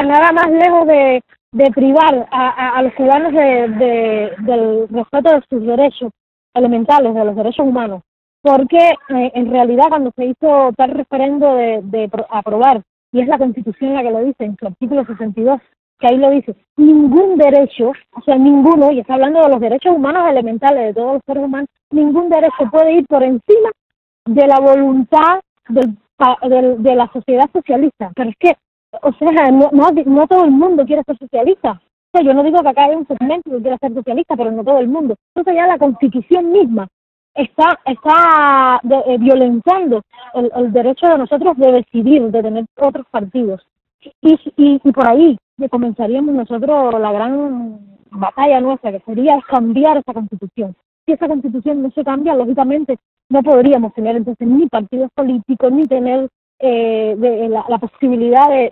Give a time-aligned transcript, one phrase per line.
[0.00, 1.22] nada más lejos de,
[1.74, 6.10] privar a, a, los ciudadanos de, del respeto de sus derechos
[6.54, 8.02] elementales, de los derechos humanos,
[8.42, 12.82] porque eh, en realidad cuando se hizo tal referendo de, de aprobar,
[13.12, 15.60] y es la Constitución la que lo dice en su artículo 62,
[15.98, 19.94] que ahí lo dice, ningún derecho, o sea, ninguno, y está hablando de los derechos
[19.94, 23.70] humanos elementales de todos los seres humanos, ningún derecho puede ir por encima
[24.24, 28.10] de la voluntad del, de la sociedad socialista.
[28.16, 28.56] Pero es que,
[29.02, 31.72] o sea, no, no, no todo el mundo quiere ser socialista.
[31.72, 34.50] O sea, yo no digo que acá hay un segmento que quiera ser socialista, pero
[34.50, 35.14] no todo el mundo.
[35.34, 36.88] Entonces ya la constitución misma
[37.34, 40.02] está está eh, violentando
[40.34, 43.66] el, el, derecho de nosotros de decidir, de tener otros partidos.
[44.20, 45.38] Y, y, y por ahí
[45.70, 47.78] comenzaríamos nosotros la gran
[48.10, 50.74] batalla nuestra, que sería cambiar esa constitución.
[51.06, 55.86] Si esa constitución no se cambia, lógicamente no podríamos tener entonces ni partidos políticos, ni
[55.86, 56.28] tener
[56.64, 58.70] eh, de, la, posibilidad de,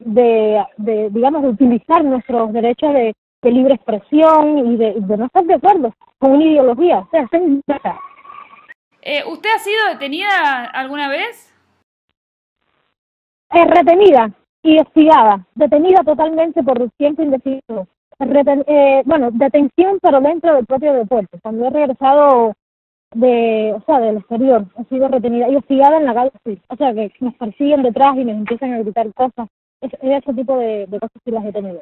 [0.00, 5.54] de, de, digamos, de utilizar nuestros derechos de, libre expresión y de, no estar de
[5.54, 7.00] acuerdo con una ideología.
[7.00, 7.28] O sea,
[9.02, 11.54] eh, ¿Usted ha sido detenida alguna vez?
[13.52, 14.30] Eh, retenida,
[14.62, 17.86] y hostigada, detenida totalmente por tiempo indefinido.
[18.18, 21.38] eh, bueno, detención, pero dentro del propio aeropuerto.
[21.42, 22.54] Cuando he regresado
[23.14, 26.60] de, o sea, del exterior, he sido retenida y hostigada en la calle.
[26.68, 29.48] O sea, que nos persiguen detrás y nos empiezan a gritar cosas.
[29.80, 31.80] ese tipo de, de cosas sí las he tenido.